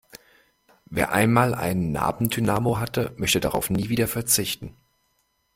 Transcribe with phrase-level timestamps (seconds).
[0.85, 4.75] Wer einmal einen Nabendynamo hatte, möchte darauf nie wieder verzichten.